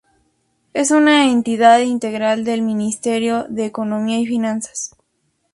[0.73, 4.95] Es una entidad integrante del Ministerio de Economía y Finanzas.